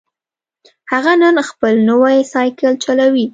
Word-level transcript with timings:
هغه 0.91 1.13
نن 1.21 1.35
خپل 1.49 1.73
نوی 1.89 2.17
سایکل 2.33 2.73
چلوي 2.83 3.25